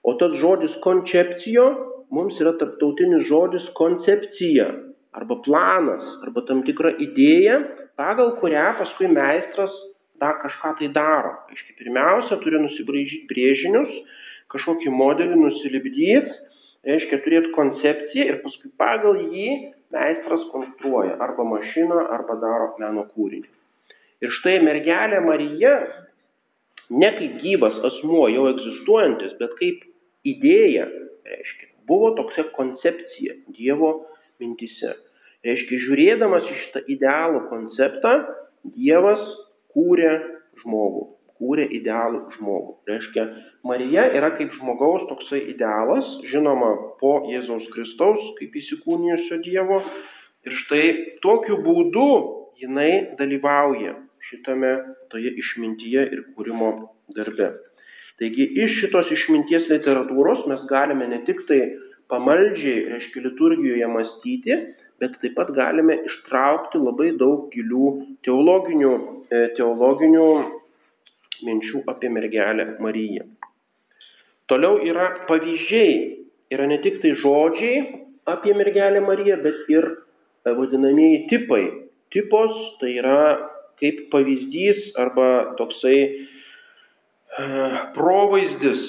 O 0.03 0.17
tas 0.19 0.35
žodis 0.41 0.73
koncepcijo 0.83 1.69
mums 2.13 2.35
yra 2.43 2.57
tarptautinis 2.59 3.23
žodis 3.29 3.63
koncepcija 3.77 4.67
arba 5.15 5.37
planas 5.45 6.03
arba 6.25 6.43
tam 6.49 6.65
tikra 6.67 6.91
idėja, 7.05 7.61
pagal 7.95 8.35
kurią 8.41 8.65
paskui 8.81 9.07
meistras 9.13 9.71
dar 10.19 10.41
kažką 10.43 10.73
tai 10.79 10.89
daro. 10.95 11.33
Aiškiai, 11.51 11.77
pirmiausia, 11.79 12.39
turi 12.43 12.59
nusibraižyti 12.65 13.29
brėžinius, 13.31 13.95
kažkokį 14.53 14.93
modelį 14.93 15.39
nusilipdyti, 15.41 16.37
reiškia 16.87 17.19
turėti 17.25 17.51
koncepciją 17.57 18.29
ir 18.29 18.39
paskui 18.45 18.71
pagal 18.79 19.19
jį 19.33 19.49
meistras 19.93 20.45
konstruoja 20.53 21.17
arba 21.23 21.45
mašiną, 21.47 21.99
arba 22.15 22.39
daro 22.41 22.71
meno 22.79 23.05
kūrinį. 23.13 23.49
Ir 24.23 24.31
štai 24.39 24.59
mergelė 24.63 25.19
Marija, 25.25 25.75
ne 26.93 27.11
kaip 27.17 27.37
gyvas 27.43 27.75
asmuo 27.91 28.25
jau 28.31 28.47
egzistuojantis, 28.53 29.35
bet 29.41 29.55
kaip 29.59 29.85
idėja, 30.27 30.87
reiškia, 31.27 31.73
Buvo 31.87 32.11
tokia 32.15 32.43
koncepcija 32.55 33.35
Dievo 33.57 33.91
mintise. 34.39 34.95
Reiškia, 35.43 35.79
žiūrėdamas 35.83 36.45
į 36.47 36.59
šitą 36.61 36.83
idealų 36.95 37.41
konceptą, 37.49 38.13
Dievas 38.77 39.23
kūrė 39.75 40.13
žmogų, 40.61 41.03
kūrė 41.39 41.65
idealų 41.79 42.21
žmogų. 42.37 42.75
Reiškia, 42.89 43.25
Marija 43.67 44.05
yra 44.17 44.33
kaip 44.37 44.53
žmogaus 44.59 45.05
toksai 45.09 45.41
idealas, 45.53 46.07
žinoma, 46.31 46.71
po 47.01 47.19
Jėzaus 47.31 47.67
Kristaus, 47.73 48.23
kaip 48.39 48.55
įsikūnijusio 48.61 49.41
Dievo. 49.45 49.81
Ir 50.43 50.55
štai 50.65 50.85
tokiu 51.23 51.61
būdu 51.63 52.07
jinai 52.59 53.15
dalyvauja 53.19 53.95
šitame 54.29 54.73
toje 55.11 55.31
išmintyje 55.39 56.03
ir 56.15 56.25
kūrimo 56.35 56.73
darbe. 57.15 57.53
Taigi 58.21 58.45
iš 58.65 58.77
šitos 58.81 59.09
išminties 59.15 59.67
literatūros 59.71 60.45
mes 60.51 60.61
galime 60.69 61.07
ne 61.09 61.23
tik 61.27 61.41
tai 61.49 61.59
pamaldžiai, 62.11 62.83
reiškia, 62.93 63.23
liturgijoje 63.25 63.87
mąstyti, 63.89 64.57
bet 65.01 65.15
taip 65.21 65.35
pat 65.37 65.49
galime 65.55 65.97
ištraukti 66.09 66.81
labai 66.81 67.13
daug 67.19 67.47
gilių 67.53 67.87
teologinių, 68.27 68.91
e, 69.31 69.41
teologinių 69.57 70.27
minčių 71.47 71.83
apie 71.93 72.11
mergelę 72.13 72.67
Mariją. 72.83 73.27
Toliau 74.51 74.81
yra 74.83 75.07
pavyzdžiai, 75.29 75.95
yra 76.53 76.67
ne 76.67 76.79
tik 76.83 76.99
tai 77.03 77.15
žodžiai 77.23 77.79
apie 78.33 78.53
mergelę 78.57 79.01
Mariją, 79.05 79.39
bet 79.45 79.71
ir 79.71 79.87
e, 79.87 80.51
vadinamieji 80.51 81.25
tipai. 81.31 81.63
Tipos 82.13 82.53
tai 82.81 82.93
yra 82.99 83.19
kaip 83.81 84.07
pavyzdys 84.13 84.93
arba 85.01 85.55
toksai 85.57 85.97
provaizdis 87.95 88.81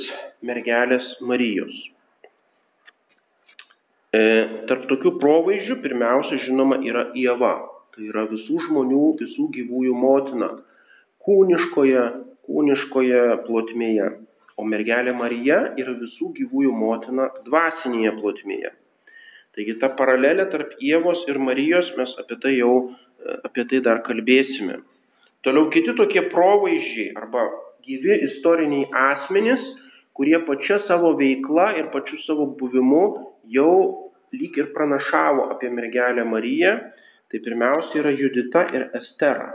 mergelės 0.44 1.06
Marijos. 1.24 1.74
E, 4.14 4.20
tarp 4.68 4.84
tokių 4.90 5.14
provaizdžių 5.22 5.78
pirmiausia 5.82 6.42
žinoma 6.44 6.78
yra 6.86 7.08
Ieva. 7.18 7.54
Tai 7.94 8.04
yra 8.10 8.26
visų 8.30 8.58
žmonių, 8.66 9.04
visų 9.20 9.48
gyvųjų 9.54 9.94
motina. 9.96 10.50
Kūniškoje, 11.24 12.04
kūniškoje 12.46 13.24
plotmėje. 13.48 14.12
O 14.54 14.64
mergelė 14.70 15.14
Marija 15.18 15.60
yra 15.80 15.96
visų 15.98 16.30
gyvųjų 16.36 16.72
motina 16.78 17.26
dvasinėje 17.46 18.14
plotmėje. 18.20 18.70
Taigi 19.54 19.76
ta 19.80 19.90
paralelė 19.98 20.46
tarp 20.50 20.74
Ievos 20.82 21.22
ir 21.30 21.38
Marijos 21.42 21.90
mes 21.98 22.12
apie 22.22 22.38
tai 22.42 22.54
jau 22.56 22.74
apie 23.46 23.64
tai 23.70 23.80
dar 23.84 24.02
kalbėsime. 24.06 24.80
Toliau 25.44 25.68
kiti 25.74 25.94
tokie 25.98 26.24
provaizdžiai 26.32 27.12
arba 27.20 27.44
gyvi 27.84 28.16
istoriniai 28.28 28.88
asmenys, 29.10 29.62
kurie 30.16 30.38
pačia 30.48 30.80
savo 30.88 31.12
veikla 31.18 31.74
ir 31.80 31.90
pačiu 31.92 32.18
savo 32.24 32.46
buvimu 32.58 33.04
jau 33.56 33.74
lyg 34.34 34.56
ir 34.58 34.72
pranašavo 34.76 35.50
apie 35.54 35.70
mergelę 35.70 36.24
Mariją. 36.24 36.78
Tai 37.30 37.40
pirmiausia 37.42 38.00
yra 38.02 38.12
Judita 38.14 38.66
ir 38.76 38.88
Estera. 38.94 39.48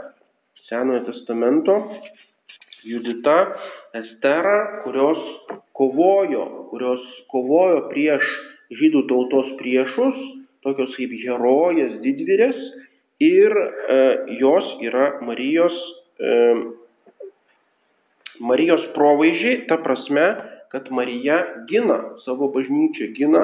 Senojo 0.68 1.06
testamento 1.08 1.76
Judita, 2.86 3.36
Estera, 3.96 4.82
kurios 4.84 5.18
kovojo, 5.76 6.44
kurios 6.70 7.02
kovojo 7.32 7.86
prieš 7.90 8.24
žydų 8.78 9.06
tautos 9.10 9.48
priešus, 9.58 10.20
tokios 10.64 10.92
kaip 10.96 11.14
herojės, 11.24 11.96
didvirės, 12.04 12.60
ir 13.20 13.56
e, 13.56 13.98
jos 14.40 14.68
yra 14.86 15.18
Marijos 15.26 15.76
e, 16.20 16.36
Marijos 18.40 18.86
provaizdžiai, 18.96 19.66
ta 19.68 19.76
prasme, 19.84 20.24
kad 20.72 20.86
Marija 20.94 21.42
gina 21.68 21.98
savo 22.24 22.48
bažnyčią, 22.54 23.10
gina 23.16 23.42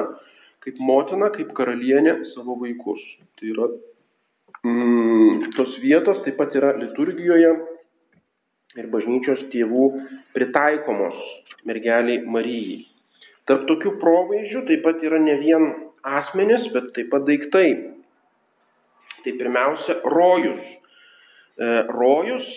kaip 0.65 0.79
motina, 0.81 1.29
kaip 1.35 1.51
karalienė 1.57 2.15
savo 2.33 2.55
vaikus. 2.63 3.03
Tai 3.37 3.51
yra 3.51 3.67
mm, 4.65 5.51
tos 5.57 5.75
vietos 5.83 6.23
taip 6.25 6.39
pat 6.39 6.55
yra 6.57 6.73
liturgijoje 6.79 7.51
ir 8.75 8.87
bažnyčios 8.91 9.45
tėvų 9.53 9.87
pritaikomos 10.35 11.17
mergeliai 11.67 12.23
Marijai. 12.27 12.81
Tarp 13.47 13.67
tokių 13.69 13.95
provaizdžių 14.01 14.63
taip 14.67 14.83
pat 14.83 15.03
yra 15.07 15.19
ne 15.23 15.37
vien 15.39 15.69
asmenis, 16.19 16.67
bet 16.73 16.91
taip 16.97 17.11
pat 17.13 17.23
daiktai. 17.29 17.69
Tai 19.23 19.35
pirmiausia, 19.39 20.01
rojus. 20.11 20.65
E, 21.57 21.69
rojus 21.95 22.49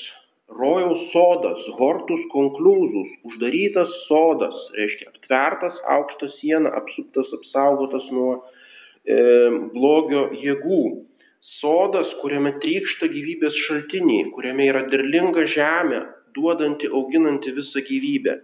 rojaus 0.50 1.02
sodas, 1.12 1.60
hortus 1.78 2.22
konklūzus, 2.32 3.10
uždarytas 3.28 3.92
sodas, 4.08 4.56
reiškia 4.74 5.10
aptvertas 5.12 5.76
aukšta 5.94 6.30
siena, 6.38 6.72
apsuptas, 6.80 7.30
apsaugotas 7.38 8.08
nuo 8.14 8.32
e, 9.06 9.18
blogio 9.74 10.26
jėgų. 10.42 10.82
Sodas, 11.60 12.08
kuriame 12.22 12.54
trykšta 12.62 13.10
gyvybės 13.12 13.56
šaltiniai, 13.66 14.30
kuriame 14.34 14.68
yra 14.70 14.84
derlinga 14.92 15.46
žemė, 15.54 16.02
duodanti, 16.36 16.88
auginanti 16.88 17.52
visą 17.56 17.82
gyvybę. 17.88 18.36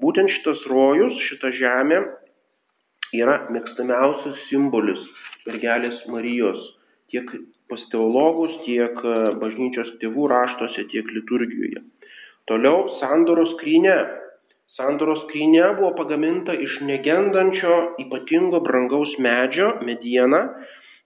Būtent 0.00 0.30
šitas 0.36 0.66
rojus, 0.70 1.16
šita 1.28 1.50
žemė 1.58 2.02
yra 3.20 3.40
mėgstamiausias 3.50 4.44
simbolis 4.48 5.02
mergelės 5.46 5.98
Marijos 6.12 6.60
tiek 7.10 7.26
pas 7.68 7.82
teologus, 7.90 8.54
tiek 8.66 8.96
e, 9.02 9.14
bažnyčios 9.42 9.94
tėvų 10.02 10.26
raštuose, 10.30 10.86
tiek 10.90 11.06
liturgijoje. 11.14 11.82
Toliau 12.50 12.96
sandoros 13.02 13.54
skrynė. 13.56 13.96
Sandoros 14.78 15.24
skrynė 15.26 15.66
buvo 15.78 15.90
pagaminta 15.98 16.54
iš 16.54 16.78
negendančio 16.86 17.76
ypatingo 18.04 18.62
brangaus 18.64 19.12
medžio, 19.22 19.74
mediena. 19.86 20.44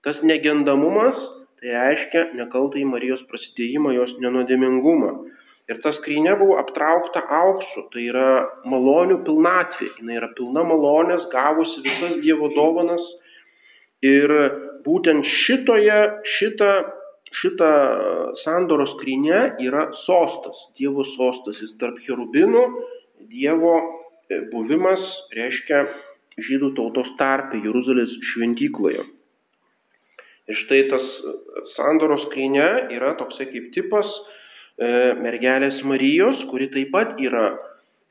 Tas 0.05 0.21
negendamumas 0.23 1.17
tai 1.61 1.73
reiškia 1.73 2.27
nekaltai 2.37 2.85
Marijos 2.85 3.25
prasidėjimą, 3.31 3.95
jos 3.97 4.15
nenodėmingumą. 4.21 5.13
Ir 5.73 5.79
ta 5.81 5.95
skrynė 5.97 6.35
buvo 6.37 6.59
aptraukta 6.61 7.23
auksu, 7.41 7.87
tai 7.95 8.03
yra 8.11 8.45
malonių 8.69 9.23
pilnatvė, 9.25 9.95
jinai 10.01 10.19
yra 10.19 10.29
pilna 10.37 10.61
malonės, 10.69 11.25
gavusi 11.33 11.81
visas 11.87 12.19
Dievo 12.21 12.51
dovanas 12.53 13.01
Ir 14.05 14.33
būtent 14.85 15.25
šitoje, 15.45 15.99
šita, 16.37 16.71
šita 17.41 17.71
sandoros 18.43 18.93
skrinė 18.99 19.55
yra 19.65 19.87
sostas, 20.03 20.59
Dievo 20.77 21.07
sostas. 21.15 21.61
Jis 21.63 21.73
tarp 21.81 22.01
cherubinų 22.05 22.65
Dievo 23.33 23.75
e, 23.81 24.43
buvimas 24.53 25.01
reiškia 25.33 25.87
žydų 26.49 26.75
tautos 26.77 27.09
tarpė 27.21 27.63
Jeruzalės 27.65 28.13
šventykloje. 28.35 29.07
Ir 30.45 30.59
štai 30.61 30.81
tas 30.91 31.05
sandoros 31.73 32.27
skrynia 32.27 32.91
yra 32.93 33.15
toksai 33.17 33.47
kaip 33.49 33.71
tipas 33.77 34.09
e, 34.77 34.89
mergelės 35.25 35.79
Marijos, 35.89 36.43
kuri 36.51 36.69
taip 36.75 36.91
pat 36.93 37.15
yra 37.23 37.47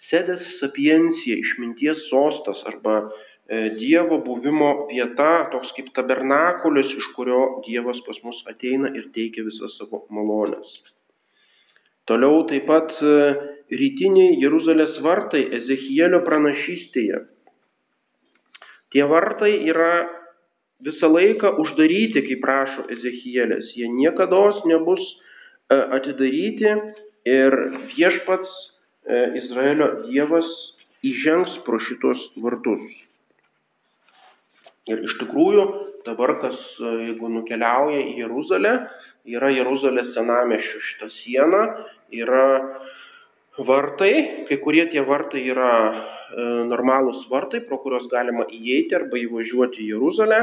sedes 0.09 0.41
sapiencija, 0.57 1.37
išminties 1.37 2.07
sostas 2.09 2.63
arba 2.71 2.95
e, 3.03 3.75
Dievo 3.77 4.17
buvimo 4.25 4.71
vieta, 4.89 5.45
toks 5.53 5.75
kaip 5.77 5.93
tabernakulis, 5.97 6.89
iš 6.97 7.11
kurio 7.17 7.61
Dievas 7.67 8.01
pas 8.07 8.17
mus 8.25 8.41
ateina 8.49 8.89
ir 8.97 9.11
teikia 9.13 9.45
visas 9.45 9.77
savo 9.77 10.01
malonės. 10.09 10.73
Toliau 12.09 12.47
taip 12.49 12.65
pat 12.67 12.97
e, 12.97 13.13
rytiniai 13.77 14.41
Jeruzalės 14.41 14.97
vartai 15.05 15.45
Ezechielio 15.61 16.23
pranašystėje. 16.25 17.21
Tie 18.93 19.05
vartai 19.09 19.53
yra 19.69 19.93
visą 20.85 21.09
laiką 21.13 21.55
uždaryti, 21.63 22.23
kaip 22.27 22.45
rašo 22.45 22.87
Ezekielis. 22.95 23.71
Jie 23.77 23.87
niekada 23.89 24.41
nebus 24.69 25.01
e, 25.03 25.77
atidaryti 25.97 26.73
ir 27.25 27.57
viešpats 27.93 28.49
e, 29.07 29.23
Izraelio 29.43 29.89
Dievas 30.07 30.49
įžengs 31.03 31.61
pro 31.65 31.79
šitos 31.83 32.19
vartus. 32.43 32.83
Ir 34.91 34.99
iš 35.07 35.15
tikrųjų 35.21 35.65
dabar, 36.07 36.37
kas 36.43 36.59
e, 36.79 36.95
jeigu 37.09 37.31
nukeliauja 37.31 38.03
į 38.03 38.17
Jeruzalę, 38.23 38.73
yra 39.31 39.51
Jeruzalės 39.55 40.11
senameščių 40.15 40.81
šita 40.89 41.09
siena, 41.21 41.61
yra 42.11 42.47
vartai, 43.57 44.13
kai 44.49 44.57
kurie 44.63 44.87
tie 44.91 45.03
vartai 45.05 45.43
yra 45.53 45.71
e, 45.93 46.45
normalūs 46.69 47.27
vartai, 47.29 47.61
pro 47.67 47.77
kuriuos 47.83 48.07
galima 48.11 48.47
įeiti 48.49 48.97
arba 48.97 49.19
įvažiuoti 49.21 49.83
į 49.83 49.91
Jeruzalę, 49.93 50.39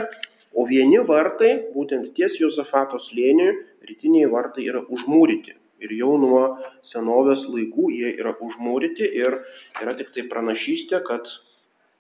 O 0.59 0.64
vieni 0.66 0.99
vartai, 1.07 1.51
būtent 1.77 2.11
ties 2.16 2.35
Jozafato 2.40 2.99
slėniui, 3.07 3.53
rytiniai 3.87 4.31
vartai 4.31 4.66
yra 4.66 4.83
užmūryti. 4.83 5.55
Ir 5.81 5.92
jau 5.96 6.16
nuo 6.20 6.42
senovės 6.90 7.44
laikų 7.49 7.92
jie 7.94 8.11
yra 8.18 8.35
užmūryti 8.35 9.07
ir 9.20 9.38
yra 9.81 9.94
tik 9.96 10.11
tai 10.16 10.27
pranašystė, 10.33 11.01
kad 11.07 11.31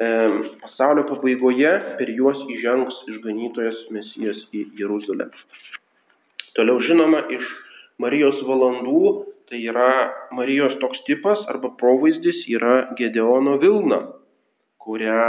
e, 0.02 0.08
pasaulio 0.64 1.06
pabaigoje 1.12 1.70
per 2.00 2.10
juos 2.10 2.42
įžengs 2.56 2.98
išganytojas 3.14 3.78
Mesijas 3.94 4.42
į 4.50 4.66
Jeruzalę. 4.82 5.30
Toliau 6.58 6.82
žinoma, 6.82 7.22
iš 7.30 7.46
Marijos 8.02 8.42
valandų, 8.50 9.04
tai 9.50 9.64
yra 9.66 10.12
Marijos 10.30 10.76
toks 10.78 11.02
tipas 11.08 11.40
arba 11.50 11.72
provaizdis 11.80 12.44
yra 12.54 12.94
Gedeono 12.98 13.56
Vilna, 13.58 13.98
kurią 14.78 15.24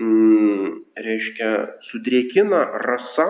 mm, 0.00 0.70
reiškia, 1.04 1.50
sudrėkina 1.90 2.62
rasa, 2.86 3.28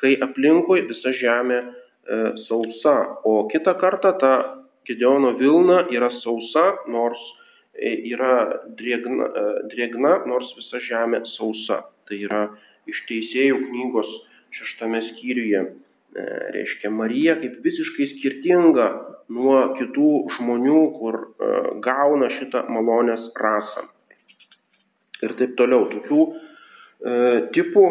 kai 0.00 0.16
aplinkui 0.26 0.82
visa 0.88 1.14
žemė 1.20 1.60
e, 1.60 1.68
sausa. 2.48 2.96
O 3.24 3.46
kitą 3.52 3.76
kartą 3.78 4.12
ta 4.18 4.34
Gideono 4.88 5.36
Vilna 5.38 5.84
yra 5.94 6.10
sausa, 6.18 6.66
nors 6.90 7.22
e, 7.78 7.94
yra 8.10 8.34
drėgna, 8.80 9.30
e, 9.30 9.56
drėgna, 9.70 10.18
nors 10.26 10.50
visa 10.58 10.82
žemė 10.90 11.22
sausa. 11.36 11.84
Tai 12.10 12.18
yra 12.26 12.48
iš 12.90 13.06
teisėjų 13.08 13.62
knygos 13.70 14.10
šeštame 14.58 15.00
skyriuje. 15.12 15.62
E, 16.14 16.24
reiškia, 16.54 16.90
Marija 16.94 17.34
kaip 17.40 17.56
visiškai 17.64 18.06
skirtinga 18.12 18.84
nuo 19.34 19.56
kitų 19.80 20.10
žmonių, 20.36 20.82
kur 21.00 21.18
e, 21.18 21.48
gauna 21.82 22.28
šitą 22.36 22.62
malonės 22.70 23.24
rasą 23.42 23.88
ir 25.26 25.34
taip 25.40 25.56
toliau. 25.58 25.88
Tokių 25.90 26.20
e, 26.22 27.16
tipų 27.56 27.84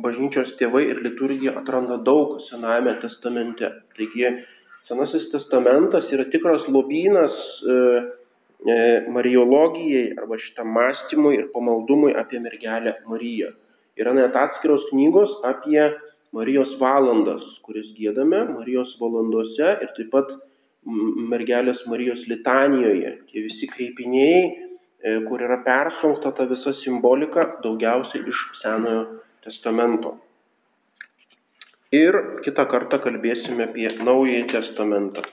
bažnyčios 0.00 0.56
tėvai 0.62 0.86
ir 0.94 1.04
liturgija 1.04 1.58
atranda 1.60 2.00
daug 2.08 2.38
Senajame 2.48 2.96
testamente. 3.04 3.68
Taigi 3.98 4.32
Senasis 4.88 5.28
testamentas 5.34 6.08
yra 6.10 6.24
tikras 6.32 6.64
lobynas 6.72 7.36
Marijologijai 9.12 10.16
arba 10.18 10.38
šitam 10.40 10.72
mąstymui 10.74 11.36
ir 11.36 11.50
pamaldumui 11.52 12.16
apie 12.16 12.40
mergelę 12.42 12.96
Mariją. 13.08 13.52
Yra 14.00 14.16
net 14.16 14.34
atskiros 14.36 14.88
knygos 14.88 15.36
apie 15.46 15.84
Marijos 16.36 16.76
valandas, 16.78 17.42
kuris 17.66 17.90
gėdame 17.98 18.44
Marijos 18.54 18.92
valandose 19.00 19.76
ir 19.82 19.94
taip 19.96 20.10
pat 20.14 20.30
mergelės 21.30 21.80
Marijos 21.90 22.22
litanijoje. 22.30 23.16
Tie 23.30 23.46
visi 23.46 23.68
kreipiniai 23.72 24.70
E, 25.00 25.12
kur 25.28 25.40
yra 25.40 25.56
persunkta 25.64 26.32
ta 26.36 26.44
visa 26.44 26.74
simbolika 26.82 27.46
daugiausiai 27.64 28.26
iš 28.32 28.40
Senojo 28.60 29.04
testamento. 29.46 30.12
Ir 31.96 32.18
kitą 32.44 32.66
kartą 32.68 33.00
kalbėsime 33.06 33.70
apie 33.70 33.88
Naująjį 33.96 34.42
testamentą. 34.52 35.24